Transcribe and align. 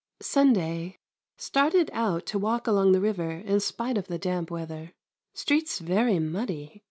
Sunday. 0.23 0.97
Started 1.37 1.91
out 1.93 2.25
to 2.25 2.39
walk 2.39 2.65
along 2.65 2.91
the 2.91 2.99
river 2.99 3.29
in 3.33 3.59
spite 3.59 3.99
of 3.99 4.07
the 4.07 4.17
damp 4.17 4.49
weather. 4.49 4.93
Streets 5.35 5.77
very 5.77 6.17
muddy. 6.17 6.79